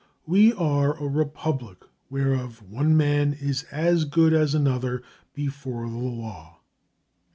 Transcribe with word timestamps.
We 0.25 0.51
are 0.53 0.95
a 0.97 1.07
republic 1.07 1.85
whereof 2.09 2.63
one 2.67 2.97
man 2.97 3.33
is 3.39 3.65
as 3.71 4.03
good 4.05 4.33
as 4.33 4.55
another 4.55 5.03
before 5.35 5.87
the 5.87 5.95
law. 5.95 6.61